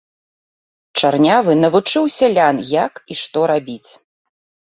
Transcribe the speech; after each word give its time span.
Чарнявы 1.01 1.53
навучыў 1.63 2.03
сялян, 2.17 2.57
як 2.85 2.93
і 3.13 3.21
што 3.23 3.39
рабіць. 3.55 3.89